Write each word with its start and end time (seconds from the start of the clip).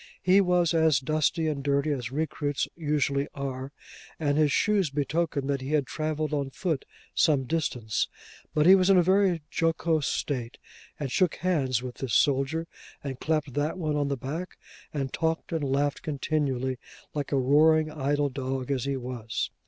He 0.19 0.41
was 0.41 0.73
as 0.73 0.99
dusty 0.99 1.45
and 1.45 1.63
dirty 1.63 1.91
as 1.91 2.11
recruits 2.11 2.67
usually 2.75 3.27
are, 3.35 3.71
and 4.19 4.35
his 4.35 4.51
shoes 4.51 4.89
betokened 4.89 5.47
that 5.51 5.61
he 5.61 5.73
had 5.73 5.85
travelled 5.85 6.33
on 6.33 6.49
foot 6.49 6.85
some 7.13 7.43
distance, 7.43 8.07
but 8.51 8.65
he 8.65 8.73
was 8.73 8.89
in 8.89 8.97
a 8.97 9.03
very 9.03 9.43
jocose 9.51 10.07
state, 10.07 10.57
and 10.99 11.11
shook 11.11 11.35
hands 11.35 11.83
with 11.83 11.97
this 11.97 12.15
soldier, 12.15 12.65
and 13.03 13.19
clapped 13.19 13.53
that 13.53 13.77
one 13.77 13.95
on 13.95 14.07
the 14.07 14.17
back, 14.17 14.57
and 14.91 15.13
talked 15.13 15.51
and 15.51 15.63
laughed 15.63 16.01
continually, 16.01 16.79
like 17.13 17.31
a 17.31 17.37
roaring 17.37 17.91
idle 17.91 18.29
dog 18.29 18.71
as 18.71 18.85
he 18.85 18.97
was. 18.97 19.51